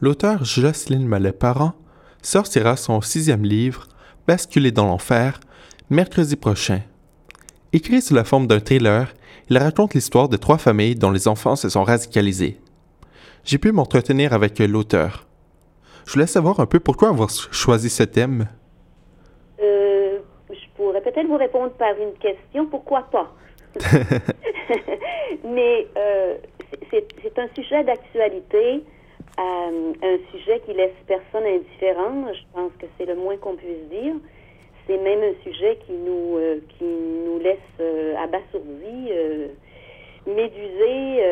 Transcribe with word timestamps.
l'auteur 0.00 0.44
Jocelyne 0.44 1.06
Mallet-Parent 1.06 1.72
sortira 2.22 2.76
son 2.76 3.00
sixième 3.00 3.44
livre, 3.44 3.86
Basculer 4.26 4.72
dans 4.72 4.86
l'enfer, 4.86 5.40
mercredi 5.88 6.36
prochain. 6.36 6.80
Écrit 7.72 8.02
sous 8.02 8.14
la 8.14 8.24
forme 8.24 8.46
d'un 8.46 8.60
thriller, 8.60 9.14
il 9.48 9.56
raconte 9.56 9.94
l'histoire 9.94 10.28
de 10.28 10.36
trois 10.36 10.58
familles 10.58 10.94
dont 10.94 11.10
les 11.10 11.28
enfants 11.28 11.56
se 11.56 11.68
sont 11.68 11.84
radicalisés. 11.84 12.58
J'ai 13.44 13.58
pu 13.58 13.72
m'entretenir 13.72 14.34
avec 14.34 14.58
l'auteur. 14.58 15.26
Je 16.06 16.12
voulais 16.12 16.26
savoir 16.26 16.60
un 16.60 16.66
peu 16.66 16.80
pourquoi 16.80 17.08
avoir 17.08 17.30
choisi 17.30 17.88
ce 17.88 18.02
thème. 18.02 18.48
Euh, 19.60 20.18
je 20.50 20.66
pourrais 20.76 21.00
peut-être 21.00 21.26
vous 21.26 21.36
répondre 21.36 21.72
par 21.72 21.94
une 21.98 22.12
question, 22.18 22.66
pourquoi 22.66 23.08
pas? 23.10 23.34
Mais 25.44 25.86
euh, 25.96 26.36
c'est 26.90 27.38
un 27.38 27.48
sujet 27.54 27.84
d'actualité, 27.84 28.84
euh, 29.38 29.92
un 30.02 30.18
sujet 30.32 30.60
qui 30.66 30.72
laisse 30.72 30.90
personne 31.06 31.44
indifférent. 31.44 32.32
Je 32.32 32.42
pense 32.52 32.72
que 32.78 32.86
c'est 32.96 33.06
le 33.06 33.14
moins 33.14 33.36
qu'on 33.36 33.54
puisse 33.54 33.88
dire. 33.90 34.14
C'est 34.88 34.96
même 34.96 35.22
un 35.22 35.34
sujet 35.44 35.78
qui 35.86 35.92
nous, 35.92 36.38
euh, 36.38 36.60
qui 36.70 36.84
nous 36.84 37.38
laisse 37.38 37.58
euh, 37.78 38.16
abasourdis, 38.16 39.10
euh, 39.12 39.48
médusés, 40.26 41.22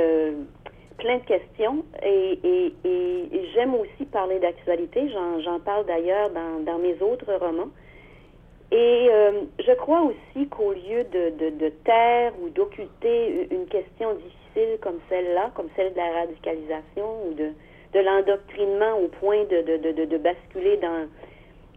plein 0.98 1.16
de 1.18 1.24
questions. 1.24 1.84
Et, 2.04 2.72
j'aime 3.54 3.74
aussi 3.74 4.04
parler 4.12 4.38
d'actualité. 4.38 5.08
J'en 5.42 5.60
parle 5.60 5.86
d'ailleurs 5.86 6.30
dans, 6.30 6.62
dans 6.64 6.78
mes 6.78 7.00
autres 7.00 7.32
romans. 7.40 7.70
Et 8.70 9.08
je 9.58 9.72
crois 9.74 10.02
aussi 10.02 10.48
qu'au 10.48 10.72
lieu 10.72 11.04
de, 11.04 11.30
de, 11.38 11.50
de, 11.56 11.68
taire 11.84 12.32
ou 12.42 12.50
d'occulter 12.50 13.48
une 13.50 13.66
question 13.66 14.14
difficile 14.14 14.78
comme 14.80 14.98
celle-là, 15.08 15.50
comme 15.54 15.68
celle 15.76 15.92
de 15.92 15.98
la 15.98 16.12
radicalisation 16.12 17.28
ou 17.28 17.34
de, 17.34 17.52
de 17.92 18.00
l'endoctrinement 18.00 18.98
au 18.98 19.08
point 19.08 19.44
de, 19.44 19.62
de, 19.62 20.04
de, 20.04 20.18
basculer 20.18 20.76
dans, 20.78 21.06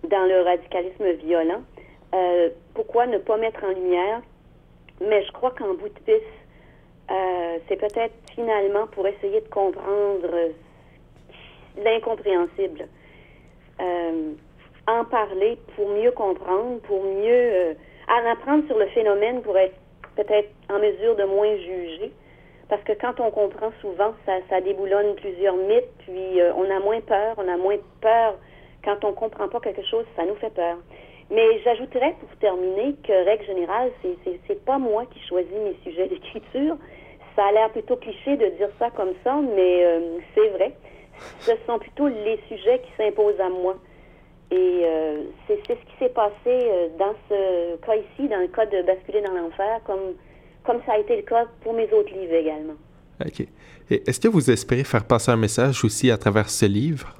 dans 0.10 0.26
le 0.26 0.42
radicalisme 0.42 1.12
violent, 1.24 1.62
euh, 2.14 2.50
pourquoi 2.74 3.08
ne 3.08 3.18
pas 3.18 3.38
mettre 3.38 3.64
en 3.64 3.70
lumière? 3.70 4.22
Mais 5.02 5.24
je 5.24 5.32
crois 5.32 5.52
qu'en 5.52 5.74
bout 5.76 5.90
de 5.90 6.00
piste, 6.00 6.24
euh, 7.12 7.58
c'est 7.68 7.78
peut-être 7.78 8.14
finalement 8.36 8.88
pour 8.88 9.08
essayer 9.08 9.42
de 9.42 9.48
comprendre 9.48 10.30
l'incompréhensible. 11.78 12.88
Euh, 13.80 14.34
en 14.88 15.06
parler 15.06 15.58
pour 15.76 15.88
mieux 15.90 16.12
comprendre, 16.12 16.80
pour 16.82 17.04
mieux 17.04 17.76
en 18.10 18.32
apprendre 18.32 18.66
sur 18.68 18.78
le 18.78 18.88
phénomène 18.88 19.42
pour 19.42 19.58
être 19.58 19.76
peut-être 20.16 20.50
en 20.70 20.80
mesure 20.80 21.16
de 21.16 21.24
moins 21.24 21.56
juger. 21.56 22.12
Parce 22.70 22.84
que 22.84 22.94
quand 22.94 23.20
on 23.20 23.32
comprend 23.32 23.72
souvent, 23.82 24.14
ça, 24.26 24.62
déboulonne 24.62 25.16
plusieurs 25.16 25.56
mythes, 25.56 25.90
puis 26.06 26.40
euh, 26.40 26.54
on 26.56 26.70
a 26.70 26.80
moins 26.80 27.02
peur, 27.02 27.34
on 27.38 27.48
a 27.48 27.58
moins 27.58 27.78
peur. 28.00 28.36
Quand 28.86 29.04
on 29.04 29.14
comprend 29.14 29.48
pas 29.48 29.60
quelque 29.60 29.84
chose, 29.84 30.06
ça 30.16 30.24
nous 30.24 30.36
fait 30.36 30.54
peur. 30.54 30.78
Mais 31.32 31.60
j'ajouterais 31.64 32.16
pour 32.20 32.30
terminer 32.38 32.96
que, 33.04 33.26
règle 33.26 33.46
générale, 33.46 33.92
c'est, 34.48 34.66
pas 34.66 34.78
moi 34.78 35.06
qui 35.12 35.20
choisis 35.28 35.52
mes 35.52 35.76
sujets 35.84 36.08
d'écriture. 36.08 36.78
Ça 37.36 37.46
a 37.46 37.52
l'air 37.52 37.70
plutôt 37.72 37.96
cliché 37.96 38.38
de 38.38 38.46
dire 38.58 38.70
ça 38.78 38.92
comme 38.92 39.14
ça, 39.24 39.36
mais 39.56 39.84
euh, 39.84 40.20
c'est 40.36 40.50
vrai. 40.50 40.74
Ce 41.40 41.52
sont 41.66 41.80
plutôt 41.80 42.08
les 42.08 42.40
sujets 42.48 42.80
qui 42.80 42.92
s'imposent 42.98 43.40
à 43.40 43.50
moi. 43.50 43.76
Et 44.52 44.82
euh, 44.84 45.24
c'est 45.48 45.60
ce 45.68 45.74
qui 45.74 45.98
s'est 46.00 46.10
passé 46.10 46.70
dans 47.00 47.14
ce 47.30 47.76
cas 47.78 47.96
ici, 47.96 48.28
dans 48.28 48.40
le 48.40 48.48
cas 48.48 48.66
de 48.68 48.82
Basculer 48.84 49.22
dans 49.22 49.34
l'enfer, 49.34 49.82
comme, 49.86 50.14
comme 50.64 50.80
ça 50.86 50.94
a 50.94 51.00
été 51.00 51.16
le 51.16 51.22
cas 51.24 51.46
pour 51.62 51.74
mes 51.74 51.92
autres 51.92 52.14
livres 52.14 52.34
également. 52.34 52.76
OK. 53.26 53.42
Et 53.92 54.04
est-ce 54.08 54.20
que 54.20 54.28
vous 54.28 54.50
espérez 54.52 54.84
faire 54.84 55.04
passer 55.04 55.32
un 55.32 55.38
message 55.38 55.84
aussi 55.84 56.12
à 56.12 56.18
travers 56.18 56.50
ce 56.50 56.66
livre? 56.66 57.16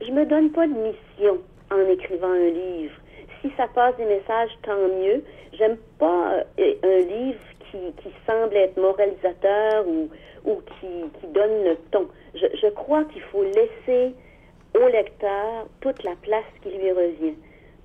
Je 0.00 0.10
me 0.10 0.24
donne 0.26 0.50
pas 0.50 0.66
de 0.66 0.72
mission 0.72 1.38
en 1.70 1.88
écrivant 1.90 2.30
un 2.30 2.50
livre. 2.50 2.94
Si 3.42 3.50
ça 3.56 3.66
passe 3.74 3.96
des 3.96 4.06
messages, 4.06 4.50
tant 4.62 4.88
mieux. 5.00 5.22
J'aime 5.52 5.76
pas 5.98 6.44
euh, 6.58 6.74
un 6.82 6.98
livre 6.98 7.40
qui, 7.60 7.78
qui 8.02 8.08
semble 8.26 8.56
être 8.56 8.76
moralisateur 8.76 9.86
ou, 9.86 10.08
ou 10.44 10.56
qui, 10.56 11.20
qui 11.20 11.26
donne 11.32 11.64
le 11.64 11.76
ton. 11.90 12.08
Je, 12.34 12.46
je 12.62 12.68
crois 12.68 13.04
qu'il 13.04 13.22
faut 13.22 13.44
laisser 13.44 14.14
au 14.74 14.88
lecteur 14.88 15.66
toute 15.80 16.02
la 16.02 16.14
place 16.22 16.44
qui 16.62 16.70
lui 16.70 16.92
revient. 16.92 17.34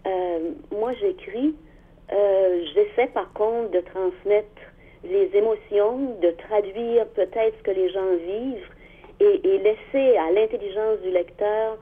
Euh, 0.06 0.52
moi, 0.72 0.94
j'écris, 1.00 1.56
euh, 2.14 2.66
j'essaie 2.74 3.08
par 3.08 3.32
contre 3.34 3.72
de 3.72 3.80
transmettre 3.80 4.62
les 5.04 5.30
émotions, 5.34 6.18
de 6.22 6.32
traduire 6.32 7.08
peut-être 7.10 7.58
ce 7.58 7.64
que 7.64 7.72
les 7.72 7.90
gens 7.90 8.16
vivent 8.16 8.70
et, 9.20 9.58
laisser 9.60 10.18
à 10.18 10.32
l'intelligence 10.32 11.00
du 11.02 11.12
lecteur 11.12 11.78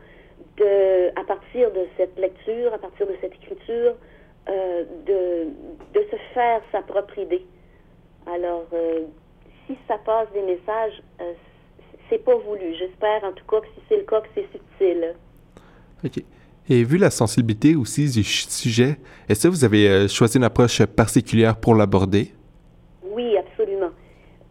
de, 0.57 1.09
à 1.19 1.23
partir 1.23 1.71
de 1.71 1.87
cette 1.97 2.17
lecture, 2.17 2.73
à 2.73 2.77
partir 2.77 3.07
de 3.07 3.15
cette 3.21 3.33
écriture, 3.33 3.95
euh, 4.49 4.83
de, 5.05 5.47
de 5.93 6.05
se 6.11 6.15
faire 6.33 6.61
sa 6.71 6.81
propre 6.81 7.17
idée. 7.17 7.45
Alors, 8.25 8.65
euh, 8.73 9.05
si 9.65 9.77
ça 9.87 9.97
passe 9.97 10.27
des 10.33 10.41
messages, 10.41 11.01
c'est 12.09 12.23
pas 12.23 12.35
voulu. 12.35 12.75
J'espère 12.75 13.23
en 13.23 13.31
tout 13.31 13.45
cas 13.45 13.61
que 13.61 13.67
si 13.67 13.81
c'est 13.87 13.97
le 13.97 14.03
cas, 14.03 14.21
que 14.21 14.27
c'est 14.35 14.47
subtil. 14.51 15.15
Et 16.71 16.83
vu 16.83 16.97
la 16.97 17.09
sensibilité 17.09 17.75
aussi 17.75 18.11
du 18.11 18.23
sujet, 18.23 18.97
est-ce 19.27 19.47
que 19.47 19.51
vous 19.51 19.65
avez 19.65 19.89
euh, 19.89 20.07
choisi 20.07 20.37
une 20.37 20.43
approche 20.43 20.85
particulière 20.85 21.59
pour 21.59 21.73
l'aborder? 21.73 22.31
Oui, 23.03 23.35
absolument. 23.37 23.89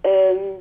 Euh, 0.05 0.57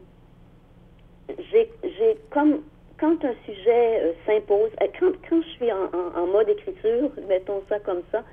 j'ai 1.50 2.18
comme 2.30 2.60
quand 3.00 3.26
un 3.26 3.34
sujet 3.46 4.02
euh, 4.02 4.12
s'impose, 4.28 4.70
quand, 5.00 5.12
quand 5.28 5.42
je 5.42 5.48
suis 5.50 5.72
en, 5.72 6.28
mode 6.28 6.50
écriture, 6.50 7.10
mettons 7.28 7.64
ça 7.70 7.80
comme 7.80 8.02
ça, 8.12 8.24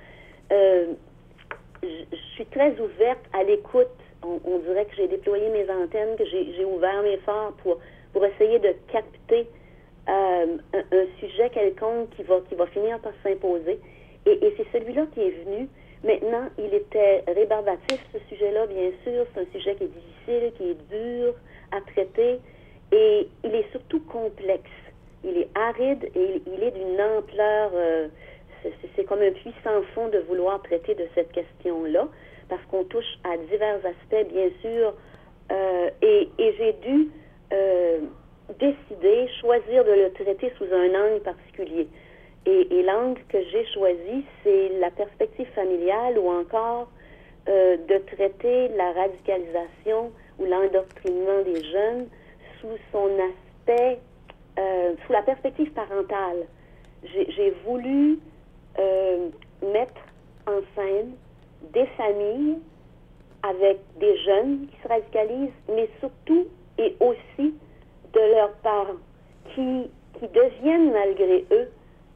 je 0.50 2.16
suis 2.34 2.46
très 2.46 2.72
ouverte 2.78 3.24
à 3.32 3.42
l'écoute. 3.42 3.88
On, 4.22 4.38
on, 4.44 4.58
dirait 4.58 4.84
que 4.84 4.96
j'ai 4.96 5.08
déployé 5.08 5.48
mes 5.48 5.64
antennes, 5.70 6.16
que 6.18 6.24
j'ai 6.26 6.64
ouvert 6.64 7.02
mes 7.02 7.16
phares 7.18 7.52
pour 7.62 7.78
pour 8.14 8.24
essayer 8.24 8.58
de 8.60 8.74
capter 8.92 9.48
euh, 10.08 10.56
un, 10.74 11.06
sujet 11.18 11.50
quelconque 11.50 12.10
qui 12.10 12.22
va, 12.24 12.40
qui 12.48 12.54
va 12.54 12.66
finir 12.66 12.98
par 13.00 13.12
s'imposer. 13.22 13.78
Et, 14.26 14.54
c'est 14.56 14.66
celui-là 14.78 15.06
qui 15.12 15.20
est 15.20 15.44
venu. 15.44 15.68
Maintenant, 16.02 16.48
il 16.58 16.74
était 16.74 17.24
rébarbatif, 17.26 17.98
ce 18.12 18.18
sujet-là, 18.28 18.66
bien 18.66 18.90
sûr. 19.02 19.26
C'est 19.34 19.40
un 19.40 19.52
sujet 19.52 19.74
qui 19.76 19.84
est 19.84 19.88
difficile, 19.88 20.52
qui 20.56 20.70
est 20.70 20.88
dur 20.90 21.34
à 21.72 21.80
traiter. 21.92 22.38
Et 22.92 23.28
il 23.42 23.54
est 23.54 23.70
surtout 23.70 24.00
complexe. 24.00 24.70
Il 25.24 25.38
est 25.38 25.48
aride 25.54 26.04
et 26.14 26.42
il, 26.46 26.62
est 26.62 26.70
d'une 26.70 27.00
ampleur. 27.00 27.70
Euh, 27.74 28.08
c'est 28.96 29.04
comme 29.04 29.22
un 29.22 29.32
puits 29.32 29.54
sans 29.62 29.82
fond 29.94 30.08
de 30.08 30.18
vouloir 30.18 30.62
traiter 30.62 30.94
de 30.94 31.06
cette 31.14 31.32
question-là, 31.32 32.08
parce 32.48 32.62
qu'on 32.70 32.84
touche 32.84 33.18
à 33.24 33.36
divers 33.36 33.80
aspects, 33.84 34.32
bien 34.32 34.48
sûr. 34.60 34.94
Euh, 35.52 35.90
et, 36.02 36.28
j'ai 36.38 36.72
dû 36.82 37.10
décider, 38.58 39.28
choisir 39.40 39.84
de 39.84 39.92
le 39.92 40.12
traiter 40.12 40.52
sous 40.58 40.64
un 40.72 40.88
angle 40.94 41.20
particulier. 41.22 41.88
Et, 42.46 42.82
l'angle 42.82 43.22
que 43.30 43.38
j'ai 43.50 43.64
choisi, 43.72 44.24
c'est 44.42 44.68
la 44.78 44.90
perspective 44.90 45.46
familiale 45.54 46.18
ou 46.18 46.28
encore 46.28 46.88
euh, 47.48 47.78
de 47.78 47.98
traiter 48.14 48.68
la 48.76 48.92
radicalisation 48.92 50.12
ou 50.38 50.44
l'endoctrinement 50.44 51.42
des 51.44 51.64
jeunes 51.64 52.06
sous 52.60 52.76
son 52.92 53.08
aspect, 53.18 53.98
euh, 54.58 54.94
sous 55.06 55.12
la 55.12 55.22
perspective 55.22 55.70
parentale. 55.72 56.46
J'ai 57.04 57.54
voulu 57.64 58.18
euh, 58.78 59.28
mettre 59.62 60.02
en 60.46 60.60
scène 60.74 61.12
des 61.72 61.86
familles 61.96 62.58
avec 63.42 63.78
des 63.98 64.16
jeunes 64.18 64.66
qui 64.66 64.82
se 64.82 64.88
radicalisent, 64.88 65.50
mais 65.68 65.88
surtout 66.00 66.46
et 66.78 66.96
aussi 67.00 67.54
de 68.14 68.34
leurs 68.34 68.52
parents 68.62 69.00
qui, 69.54 69.90
qui 70.18 70.28
deviennent 70.28 70.92
malgré 70.92 71.44
eux, 71.50 71.68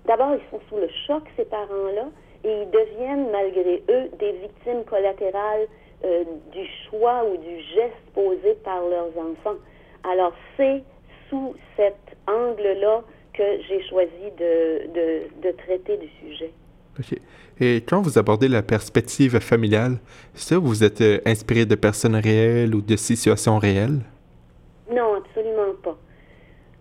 d'abord 0.07 0.35
ils 0.35 0.51
sont 0.51 0.61
sous 0.69 0.77
le 0.77 0.89
choc, 1.07 1.23
ces 1.37 1.45
parents-là, 1.45 2.09
et 2.45 2.63
ils 2.63 2.71
deviennent 2.71 3.31
malgré 3.31 3.83
eux 3.89 4.09
des 4.19 4.33
victimes 4.33 4.85
collatérales 4.85 5.67
euh, 6.05 6.25
du 6.53 6.65
choix 6.89 7.25
ou 7.25 7.37
du 7.37 7.61
geste 7.75 7.95
posé 8.15 8.55
par 8.65 8.81
leurs 8.89 9.11
enfants. 9.19 9.59
Alors 10.05 10.33
c'est 10.57 10.83
sous 11.29 11.55
cet 11.77 11.97
angle-là 12.27 13.03
que 13.33 13.43
j'ai 13.69 13.83
choisi 13.89 14.31
de, 14.39 14.87
de, 14.95 15.49
de, 15.49 15.57
traiter 15.57 15.97
du 15.97 16.09
sujet. 16.21 16.53
OK. 16.99 17.19
Et 17.61 17.77
quand 17.77 18.01
vous 18.01 18.19
abordez 18.19 18.49
la 18.49 18.63
perspective 18.63 19.39
familiale, 19.41 19.99
que 20.35 20.55
vous 20.55 20.85
êtes 20.85 21.01
euh, 21.01 21.21
inspiré 21.27 21.67
de 21.67 21.75
personnes 21.75 22.17
réelles 22.17 22.75
ou 22.75 22.81
de 22.81 22.97
situations 22.97 23.59
réelles? 23.59 24.01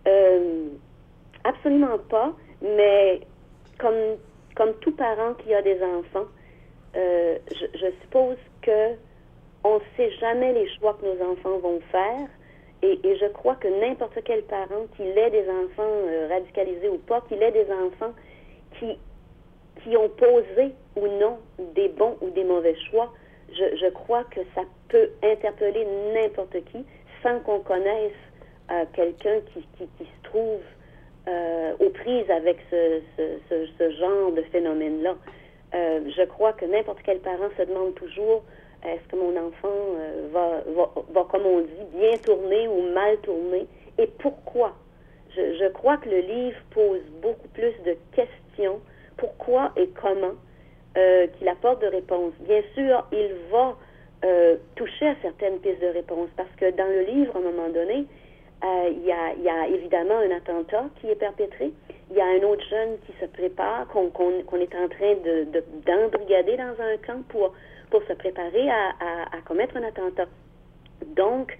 Euh, 0.07 0.69
absolument 1.43 1.97
pas, 2.09 2.33
mais 2.61 3.21
comme, 3.77 4.17
comme 4.55 4.73
tout 4.75 4.95
parent 4.95 5.33
qui 5.35 5.53
a 5.53 5.61
des 5.61 5.81
enfants, 5.83 6.27
euh, 6.95 7.37
je, 7.51 7.91
suppose 8.01 8.37
que 8.61 8.93
on 9.63 9.75
ne 9.75 9.83
sait 9.97 10.11
jamais 10.19 10.53
les 10.53 10.67
choix 10.77 10.97
que 10.99 11.05
nos 11.05 11.31
enfants 11.31 11.57
vont 11.59 11.79
faire 11.91 12.27
Et, 12.81 12.99
et, 13.03 13.17
je 13.17 13.25
crois 13.27 13.55
que 13.55 13.67
n'importe 13.67 14.17
quel 14.23 14.43
parent, 14.43 14.85
qu'il 14.95 15.17
ait 15.17 15.29
des 15.29 15.45
enfants 15.49 15.83
euh, 15.83 16.27
radicalisés 16.29 16.89
ou 16.89 16.97
pas, 16.99 17.21
qu'il 17.21 17.41
ait 17.43 17.51
des 17.51 17.67
enfants 17.71 18.13
qui, 18.79 18.97
qui 19.83 19.97
ont 19.97 20.09
posé 20.09 20.73
ou 20.95 21.07
non 21.19 21.37
des 21.75 21.89
bons 21.89 22.17
ou 22.21 22.29
des 22.29 22.43
mauvais 22.43 22.75
choix, 22.89 23.11
je, 23.49 23.75
je 23.75 23.89
crois 23.89 24.23
que 24.25 24.39
ça 24.55 24.61
peut 24.89 25.09
interpeller 25.23 25.85
n'importe 26.13 26.63
qui 26.71 26.85
sans 27.23 27.39
qu'on 27.41 27.59
connaisse 27.59 28.13
euh, 28.71 28.85
quelqu'un 28.93 29.39
qui, 29.53 29.65
qui, 29.77 30.03
se 30.03 30.23
trouve 30.23 30.61
euh, 31.27 31.73
aux 31.79 31.89
prises 31.89 32.29
avec 32.29 32.57
ce, 32.71 33.01
ce, 33.17 33.65
ce, 33.77 33.91
genre 33.91 34.31
de 34.31 34.41
phénomène-là. 34.43 35.15
Euh, 35.73 35.99
je 36.15 36.23
crois 36.23 36.53
que 36.53 36.63
n'importe 36.63 36.99
quel 37.03 37.19
parent 37.19 37.49
se 37.57 37.63
demande 37.63 37.95
toujours 37.95 38.43
est-ce 38.85 39.05
que 39.09 39.17
mon 39.17 39.35
enfant 39.35 39.67
euh, 39.97 40.27
va, 40.31 40.61
va, 40.73 40.89
va, 41.09 41.27
comme 41.29 41.45
on 41.45 41.59
dit, 41.61 41.97
bien 41.99 42.17
tourner 42.17 42.69
ou 42.69 42.93
mal 42.93 43.17
tourner 43.23 43.67
et 43.97 44.07
pourquoi? 44.19 44.73
Je, 45.35 45.57
je, 45.57 45.69
crois 45.69 45.97
que 45.97 46.07
le 46.07 46.19
livre 46.19 46.57
pose 46.71 47.01
beaucoup 47.21 47.47
plus 47.49 47.73
de 47.85 47.97
questions. 48.13 48.79
Pourquoi 49.17 49.71
et 49.75 49.89
comment 50.01 50.33
qu'il 51.37 51.47
apporte 51.47 51.81
de 51.81 51.87
réponses? 51.87 52.33
Bien 52.39 52.61
sûr, 52.73 53.05
il 53.11 53.29
va 53.51 53.75
toucher 54.75 55.09
à 55.09 55.15
certaines 55.21 55.59
pistes 55.59 55.81
de 55.81 55.87
réponse 55.87 56.29
parce 56.35 56.49
que 56.57 56.71
dans 56.71 56.87
le 56.87 57.01
livre, 57.01 57.35
à 57.35 57.39
un 57.39 57.41
moment 57.41 57.69
donné, 57.69 58.05
il, 58.63 59.05
y 59.05 59.11
a, 59.11 59.33
y 59.35 59.49
a 59.49 59.67
évidemment 59.67 60.17
un 60.17 60.31
attentat 60.35 60.85
qui 60.99 61.09
est 61.09 61.15
perpétré. 61.15 61.71
Il 62.09 62.15
y 62.15 62.21
a 62.21 62.25
un 62.25 62.43
autre 62.43 62.63
jeune 62.69 62.97
qui 63.05 63.13
se 63.19 63.25
prépare, 63.25 63.87
qu'on 63.87 64.09
qu 64.09 64.43
qu 64.45 64.55
est 64.57 64.75
en 64.75 64.87
train 64.87 65.15
d'embrigader 65.85 66.53
de, 66.53 66.57
dans 66.57 66.81
un 66.81 66.97
camp 67.05 67.23
pour 67.27 67.53
pour 67.89 68.03
se 68.03 68.13
préparer 68.13 68.69
à 68.69 69.41
commettre 69.45 69.77
un 69.77 69.83
attentat. 69.83 70.25
Donc, 71.15 71.57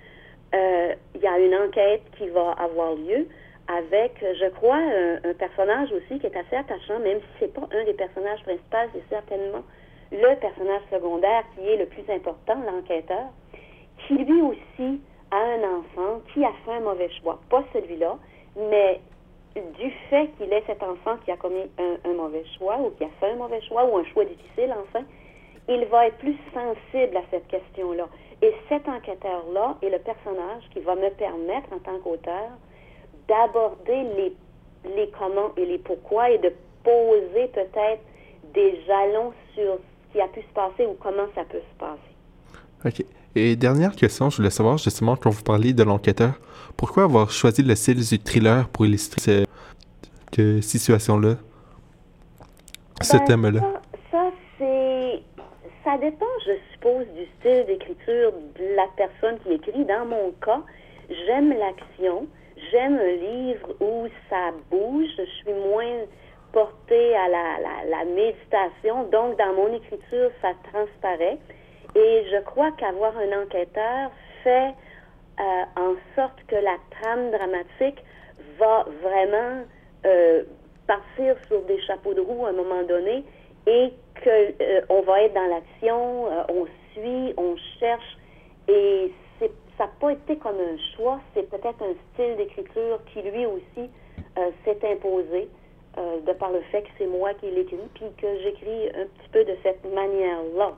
euh, 0.54 0.94
il 1.16 1.22
y 1.22 1.28
a 1.28 1.40
une 1.40 1.56
enquête 1.56 2.04
qui 2.18 2.28
va 2.30 2.52
avoir 2.54 2.96
lieu 2.96 3.28
avec, 3.68 4.14
je 4.22 4.50
crois, 4.52 4.78
un, 4.78 5.16
un, 5.30 5.34
personnage 5.34 5.92
aussi 5.92 6.20
qui 6.20 6.26
est 6.26 6.38
assez 6.38 6.56
attachant, 6.56 7.00
même 7.00 7.20
si 7.20 7.28
c'est 7.40 7.54
pas 7.54 7.68
un 7.72 7.84
des 7.84 7.94
personnages 7.94 8.42
principaux, 8.44 8.92
c'est 8.94 9.10
certainement 9.10 9.64
le 10.12 10.36
personnage 10.36 10.82
secondaire 10.90 11.44
qui 11.54 11.68
est 11.68 11.78
le 11.78 11.86
plus 11.86 12.10
important, 12.10 12.56
l'enquêteur, 12.66 13.28
qui 14.08 14.14
lui 14.14 14.42
aussi 14.42 15.02
un 15.38 15.80
enfant 15.80 16.22
qui 16.34 16.44
a 16.44 16.52
fait 16.66 16.74
un 16.74 16.82
mauvais 16.82 17.10
choix. 17.22 17.40
Pas 17.50 17.64
celui-là, 17.74 18.18
mais 18.56 19.02
du 19.56 19.92
fait 20.10 20.30
qu'il 20.38 20.52
ait 20.54 20.64
cet 20.68 20.84
enfant 20.84 21.18
qui 21.26 21.32
a 21.32 21.38
commis 21.38 21.70
un, 21.78 22.10
un, 22.10 22.14
mauvais 22.14 22.44
choix 22.58 22.78
ou 22.80 22.92
qui 22.92 23.04
a 23.04 23.10
fait 23.20 23.32
un 23.32 23.36
mauvais 23.36 23.62
choix 23.62 23.86
ou 23.86 23.98
un 23.98 24.06
choix 24.06 24.26
difficile, 24.26 24.74
enfin, 24.84 25.04
il 25.68 25.86
va 25.86 26.08
être 26.08 26.18
plus 26.18 26.38
sensible 26.54 27.18
à 27.18 27.24
cette 27.32 27.48
question-là. 27.48 28.08
Et 28.42 28.54
cet 28.70 28.88
enquêteur-là 28.88 29.78
est 29.82 29.90
le 29.90 30.00
personnage 30.00 30.64
qui 30.72 30.80
va 30.80 30.96
me 30.96 31.10
permettre, 31.10 31.74
en 31.74 31.80
tant 31.80 32.00
qu'auteur, 32.00 32.50
d'aborder 33.28 34.04
les, 34.16 34.34
les 34.96 35.10
comment 35.10 35.52
et 35.58 35.66
les 35.66 35.80
pourquoi 35.80 36.30
et 36.30 36.38
de 36.38 36.54
poser 36.84 37.48
peut-être 37.48 38.02
des 38.54 38.80
jalons 38.86 39.34
sur 39.54 39.78
ce 39.78 40.14
qui 40.14 40.22
a 40.22 40.28
pu 40.28 40.42
se 40.42 40.54
passer 40.54 40.86
ou 40.86 40.96
comment 41.02 41.28
ça 41.36 41.44
peut 41.46 41.60
se 41.60 41.80
passer. 41.80 42.02
OK. 42.86 43.06
Et 43.38 43.56
dernière 43.56 43.96
question, 43.96 44.32
je 44.32 44.38
voulais 44.38 44.50
savoir 44.50 44.80
justement 44.80 45.16
quand 45.16 45.30
vous 45.30 45.44
parliez 45.44 45.72
de 45.72 45.84
l'enquêteur, 45.84 46.34
pourquoi 46.76 47.04
avoir 47.04 47.30
choisi 47.30 47.62
le 47.62 47.76
style 47.76 48.04
du 48.04 48.18
thriller 48.18 48.68
pour 48.70 48.88
illustrer 48.88 49.22
cette 49.22 50.64
situation-là, 50.64 51.36
ce 53.00 53.18
ben, 53.18 53.26
thème-là? 53.26 53.60
Ça, 53.62 53.82
ça 54.12 54.32
c'est 54.58 55.22
ça 55.84 55.98
dépend, 56.00 56.26
je 56.48 56.54
suppose, 56.74 57.06
du 57.16 57.26
style 57.40 57.66
d'écriture 57.68 58.34
de 58.58 58.76
la 58.76 58.88
personne 58.98 59.38
qui 59.44 59.54
écrit. 59.54 59.86
Dans 59.86 60.06
mon 60.06 60.32
cas, 60.44 60.62
j'aime 61.28 61.50
l'action. 61.50 62.26
J'aime 62.72 62.96
un 62.96 63.16
livre 63.16 63.70
où 63.80 64.08
ça 64.32 64.52
bouge. 64.72 65.06
Je 65.16 65.24
suis 65.24 65.54
moins 65.54 66.06
portée 66.52 67.16
à 67.16 67.30
la, 67.30 67.60
la, 67.62 67.98
la, 67.98 68.06
méditation. 68.06 69.04
Donc, 69.12 69.38
dans 69.38 69.54
mon 69.54 69.74
écriture, 69.76 70.32
ça 70.42 70.54
transparaît. 70.72 71.38
Et 71.98 72.28
je 72.32 72.38
crois 72.44 72.72
qu'avoir 72.74 73.14
un 73.18 73.42
enquêteur 73.42 74.12
fait 74.44 74.76
euh, 75.40 75.64
en 75.76 75.96
sorte 76.16 76.44
que 76.48 76.56
la 76.56 76.78
trame 76.92 77.32
dramatique 77.32 78.04
va 78.60 78.86
vraiment 79.02 79.64
euh, 80.06 80.44
partir 80.86 81.36
sur 81.48 81.64
des 81.64 81.82
chapeaux 81.82 82.14
de 82.14 82.22
roue 82.22 82.46
à 82.46 82.50
un 82.50 82.54
moment 82.54 82.84
donné 82.84 83.24
et 83.66 83.92
qu'on 84.24 84.30
euh, 84.30 85.02
va 85.06 85.24
être 85.24 85.34
dans 85.34 85.48
l'action, 85.48 86.28
euh, 86.28 86.44
on 86.50 86.66
suit, 86.94 87.34
on 87.36 87.56
cherche, 87.80 88.18
et 88.68 89.12
ça 89.40 89.86
n'a 89.86 89.92
pas 90.00 90.14
été 90.14 90.38
comme 90.38 90.56
un 90.56 90.78
choix, 90.96 91.20
c'est 91.34 91.50
peut-être 91.50 91.82
un 91.82 91.94
style 92.14 92.38
d'écriture 92.38 93.00
qui 93.12 93.22
lui 93.22 93.46
aussi 93.46 93.90
s'est 94.66 94.80
imposé 94.84 95.50
de 95.98 96.34
par 96.34 96.52
le 96.52 96.62
fait 96.72 96.82
que 96.84 96.90
c'est 96.98 97.08
moi 97.08 97.34
qui 97.36 97.50
l'écris, 97.50 97.78
puis 97.96 98.06
que 98.18 98.28
j'écris 98.44 98.90
un 98.90 99.06
petit 99.06 99.30
peu 99.32 99.44
de 99.44 99.56
cette 99.64 99.84
manière-là. 99.86 100.76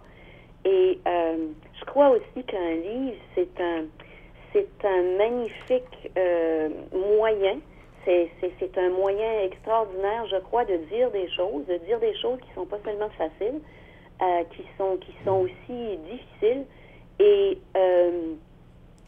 Et 0.66 1.00
euh, 1.08 1.48
je 1.80 1.86
crois 1.86 2.10
aussi 2.10 2.44
qu'un 2.46 2.76
livre, 2.76 3.18
c'est 3.36 3.62
un, 3.62 3.86
c'est 4.54 4.86
un 4.86 5.18
magnifique 5.18 6.12
euh, 6.18 6.70
moyen 6.94 7.60
c'est 8.60 8.76
un 8.76 8.90
moyen 8.90 9.42
extraordinaire, 9.44 10.26
je 10.32 10.38
crois, 10.38 10.66
de 10.66 10.78
dire 10.92 11.12
des 11.12 11.30
choses, 11.30 11.64
de 11.68 11.78
dire 11.86 12.00
des 12.00 12.16
choses 12.18 12.40
qui 12.40 12.52
sont 12.56 12.66
pas 12.66 12.80
seulement 12.84 13.10
faciles, 13.10 13.62
euh, 14.20 14.44
qui 14.50 14.66
sont 14.80 14.98
qui 14.98 15.14
sont 15.24 15.42
aussi 15.42 15.98
difficiles. 16.10 16.66
Et 17.20 17.60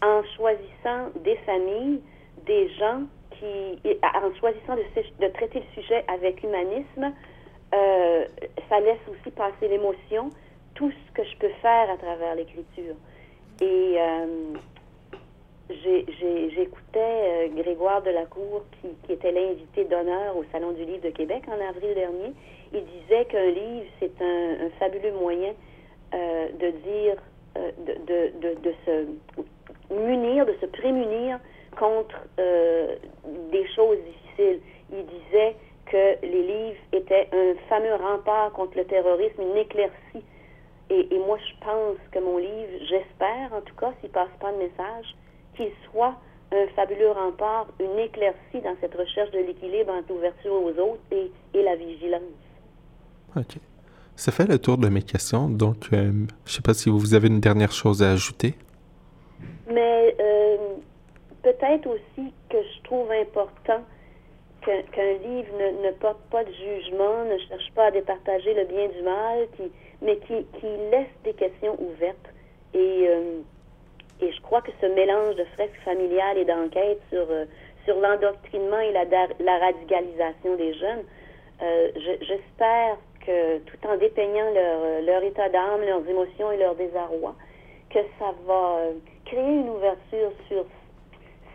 en 0.04 0.22
choisissant 0.36 1.10
des 1.24 1.36
familles, 1.38 2.02
des 2.46 2.70
gens 2.76 3.02
qui, 3.32 3.80
en 4.04 4.40
choisissant 4.40 4.76
de, 4.76 4.84
de 5.26 5.32
traiter 5.34 5.62
le 5.62 5.82
sujet 5.82 6.06
avec 6.08 6.44
humanisme, 6.44 7.12
ça 7.72 8.80
laisse 8.82 9.00
aussi 9.10 9.32
passer 9.32 9.68
l'émotion, 9.68 10.30
tout 10.76 10.92
ce 10.92 11.12
que 11.14 11.28
je 11.28 11.36
peux 11.38 11.52
faire 11.62 11.90
à 11.90 11.98
travers 11.98 12.36
l'écriture. 12.36 12.96
Et 13.62 13.96
euh, 13.98 14.54
j'écoutais 15.70 17.00
euh, 17.00 17.48
Grégoire 17.56 18.02
Delacour, 18.02 18.64
qui, 18.82 18.90
qui 19.04 19.14
était 19.14 19.32
l'invité 19.32 19.86
d'honneur 19.86 20.36
au 20.36 20.44
Salon 20.52 20.72
du 20.72 20.84
Livre 20.86 21.04
de 21.04 21.10
Québec 21.10 21.44
en 21.48 21.70
avril 21.70 21.94
dernier. 21.94 22.34
Il 22.74 22.84
disait 22.86 23.26
qu'un 23.26 23.52
livre, 23.52 23.86
c'est 24.00 24.22
un, 24.22 24.70
fabuleux 24.80 25.14
moyen 25.14 25.54
euh, 26.14 26.48
de 26.60 26.72
dire, 26.72 27.16
de, 27.56 28.32
de, 28.40 28.56
de, 28.62 28.74
se 28.86 29.94
munir, 29.94 30.46
de 30.46 30.56
se 30.62 30.66
prémunir 30.68 31.40
contre 31.78 32.16
des 33.52 33.68
choses 33.76 33.98
difficiles. 34.06 34.62
Il 34.92 35.06
disait 35.06 35.56
que 35.86 36.26
les 36.26 36.44
livres 36.44 36.80
étaient 36.94 37.28
un 37.34 37.56
fameux 37.68 37.96
rempart 37.96 38.52
contre 38.54 38.78
le 38.78 38.86
terrorisme, 38.86 39.42
une 39.42 39.58
éclaircie. 39.58 40.24
Et, 40.92 41.08
et 41.16 41.20
moi, 41.20 41.38
je 41.38 41.66
pense 41.66 41.98
que 42.12 42.20
mon 42.20 42.38
livre, 42.38 42.72
j'espère 42.82 43.54
en 43.54 43.62
tout 43.62 43.76
cas, 43.76 43.94
s'il 44.02 44.10
passe 44.10 44.30
pas 44.40 44.52
de 44.52 44.58
message, 44.58 45.16
qu'il 45.56 45.72
soit 45.90 46.16
un 46.52 46.68
fabuleux 46.76 47.12
rempart, 47.12 47.68
une 47.80 47.98
éclaircie 47.98 48.62
dans 48.62 48.76
cette 48.82 48.94
recherche 48.94 49.32
de 49.32 49.40
l'équilibre 49.40 49.94
entre 49.94 50.10
l'ouverture 50.10 50.54
aux 50.54 50.72
autres 50.72 51.02
et, 51.12 51.32
et, 51.54 51.64
la 51.64 51.76
vigilance. 51.76 52.22
OK. 53.38 53.58
Ça 54.18 54.32
fait 54.32 54.46
le 54.46 54.60
tour 54.60 54.78
de 54.78 54.90
mes 54.90 55.02
questions, 55.02 55.48
donc 55.48 55.88
euh, 55.94 56.12
je 56.46 56.52
ne 56.52 56.56
sais 56.56 56.62
pas 56.62 56.74
si 56.74 56.90
vous 56.90 57.14
avez 57.14 57.28
une 57.30 57.40
dernière 57.40 57.72
chose 57.72 58.04
à 58.04 58.12
ajouter. 58.12 58.56
Mais 59.72 60.16
euh, 60.20 60.58
peut-être 61.42 61.88
aussi 61.88 62.34
que 62.50 62.58
je 62.58 62.84
trouve 62.84 63.10
important 63.12 63.82
qu'un 64.62 64.82
qu 64.84 65.24
livre 65.24 65.54
ne, 65.84 65.92
porte 65.92 66.22
pas 66.30 66.44
de 66.44 66.52
jugement, 66.52 67.26
ne 67.26 67.38
cherche 67.38 67.72
pas 67.74 67.86
à 67.86 67.92
départager 67.92 68.54
le 68.54 68.66
bien 68.66 68.88
du 68.88 69.02
mal, 69.02 69.48
mais 70.02 70.18
qui, 70.18 70.46
laisse 70.92 71.08
des 71.24 71.34
questions 71.34 71.78
ouvertes. 71.82 72.30
Et 72.74 73.08
euh, 73.08 73.42
et 74.22 74.32
je 74.32 74.42
crois 74.42 74.62
que 74.62 74.72
ce 74.80 74.86
mélange 74.86 75.36
de 75.36 75.44
fresques 75.56 75.80
familiales 75.84 76.38
et 76.38 76.46
d'enquêtes 76.46 77.02
sur, 77.10 77.26
euh, 77.30 77.46
l'endoctrinement 77.88 78.80
et 78.80 78.92
la, 78.92 79.58
radicalisation 79.58 80.56
des 80.56 80.74
jeunes, 80.76 81.04
euh, 81.64 81.90
j'espère 82.22 82.98
que 83.26 83.58
tout 83.60 83.88
en 83.88 83.98
dépeignant 83.98 84.52
leur, 84.54 85.02
leur 85.02 85.24
état 85.24 85.50
d'âme, 85.50 85.82
leurs 85.82 86.08
émotions 86.08 86.52
et 86.52 86.58
leur 86.58 86.76
désarroi, 86.76 87.36
que 87.90 88.00
ça 88.20 88.34
va 88.46 88.80
créer 89.26 89.42
une 89.42 89.70
ouverture 89.70 90.32
sur 90.48 90.66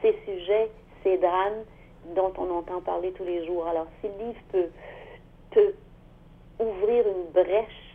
ces 0.03 0.17
sujets, 0.25 0.69
ces 1.05 1.17
drames 1.19 1.65
dont 2.15 2.33
on 2.39 2.51
entend 2.51 2.81
parler 2.81 3.13
tous 3.13 3.25
les 3.25 3.47
jours. 3.47 3.67
Alors, 3.67 3.87
si 4.01 4.09
le 4.09 4.27
livre 4.27 4.41
peut, 4.53 4.69
peut 5.51 5.75
ouvrir 6.61 7.05
une 7.07 7.33
brèche 7.33 7.87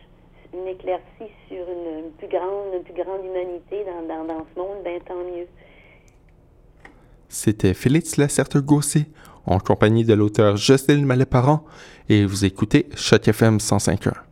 une 0.52 0.68
éclaircie 0.68 1.32
sur 1.48 1.64
une, 1.68 2.10
plus 2.18 2.28
grande, 2.28 3.24
humanité 3.24 3.84
dans, 3.84 4.46
ce 4.54 4.60
monde, 4.60 4.82
ben 4.84 5.00
tant 5.06 5.24
mieux. 5.24 5.46
C'était 7.28 7.74
Félix 7.74 8.16
Lacerte-Gossé, 8.16 9.06
en 9.46 9.58
compagnie 9.58 10.04
de 10.04 10.14
l'auteur 10.14 10.56
Jocelyne 10.56 11.06
Mallet-Parent, 11.06 11.64
et 12.08 12.24
vous 12.26 12.44
écoutez 12.44 12.88
Choc 12.94 13.26
FM 13.26 13.56
105.1. 13.56 14.31